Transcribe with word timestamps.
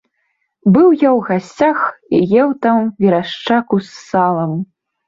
Быў 0.77 0.87
я 1.01 1.09
ў 1.17 1.27
гасцях 1.27 1.79
і 2.17 2.41
еў 2.45 2.49
там 2.65 2.79
верашчаку 3.07 3.75
з 3.91 3.97
салам. 4.09 4.61